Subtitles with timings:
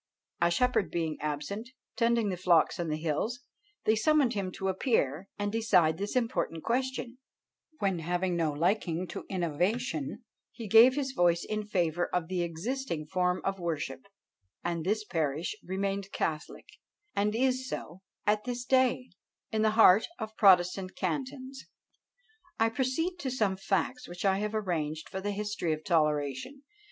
[0.41, 3.39] A shepherd being absent, tending the flocks on the hills,
[3.85, 7.19] they summoned him to appear and decide this important question:
[7.77, 13.05] when, having no liking to innovation, he gave his voice in favour of the existing
[13.05, 14.07] form of worship;
[14.63, 16.65] and this parish remained catholic,
[17.15, 19.11] and is so at this day,
[19.51, 21.67] in the heart of the protestant cantons.
[22.59, 26.63] I proceed to some facts which I have arranged for the history of Toleration.